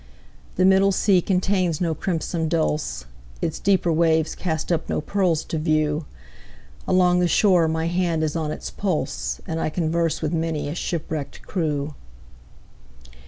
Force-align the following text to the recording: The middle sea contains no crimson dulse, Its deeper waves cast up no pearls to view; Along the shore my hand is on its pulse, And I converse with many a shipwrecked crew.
The 0.55 0.65
middle 0.65 0.91
sea 0.91 1.21
contains 1.21 1.79
no 1.79 1.93
crimson 1.93 2.49
dulse, 2.49 3.05
Its 3.39 3.59
deeper 3.59 3.93
waves 3.93 4.33
cast 4.33 4.71
up 4.71 4.89
no 4.89 4.99
pearls 4.99 5.43
to 5.43 5.59
view; 5.59 6.07
Along 6.87 7.19
the 7.19 7.27
shore 7.27 7.67
my 7.67 7.85
hand 7.85 8.23
is 8.23 8.35
on 8.35 8.49
its 8.49 8.71
pulse, 8.71 9.41
And 9.45 9.59
I 9.59 9.69
converse 9.69 10.19
with 10.19 10.33
many 10.33 10.67
a 10.69 10.73
shipwrecked 10.73 11.43
crew. 11.43 11.93